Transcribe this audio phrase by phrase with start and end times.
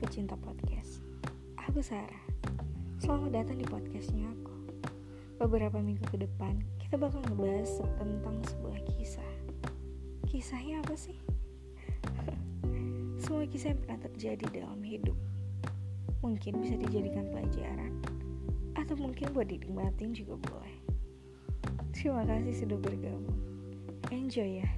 [0.00, 1.04] Pecinta podcast,
[1.68, 2.24] Aku Sarah.
[3.04, 4.56] Selamat datang di podcastnya aku.
[5.36, 9.32] Beberapa minggu ke depan, kita bakal ngebahas tentang sebuah kisah.
[10.24, 11.20] Kisahnya apa sih?
[13.20, 15.20] Semua kisah yang pernah terjadi dalam hidup.
[16.24, 17.92] Mungkin bisa dijadikan pelajaran,
[18.80, 20.80] atau mungkin buat dinikmatin juga boleh.
[21.92, 23.36] Terima kasih sudah bergabung.
[24.08, 24.70] Enjoy ya.